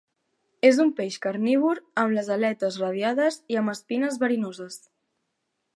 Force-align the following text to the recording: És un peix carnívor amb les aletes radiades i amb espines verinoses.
És 0.69 0.77
un 0.83 0.87
peix 0.99 1.17
carnívor 1.25 1.81
amb 2.05 2.15
les 2.17 2.31
aletes 2.37 2.81
radiades 2.85 3.39
i 3.57 3.61
amb 3.63 3.75
espines 3.79 4.21
verinoses. 4.25 4.81